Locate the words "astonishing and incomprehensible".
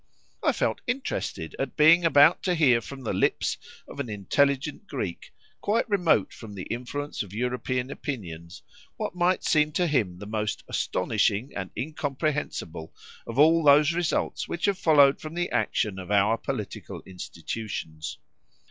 10.67-12.91